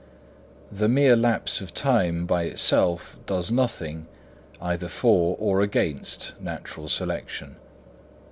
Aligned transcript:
The 0.71 0.89
mere 0.89 1.15
lapse 1.15 1.61
of 1.61 1.75
time 1.75 2.25
by 2.25 2.45
itself 2.45 3.19
does 3.27 3.51
nothing, 3.51 4.07
either 4.59 4.87
for 4.87 5.35
or 5.37 5.61
against 5.61 6.33
natural 6.41 6.87
selection. 6.89 7.57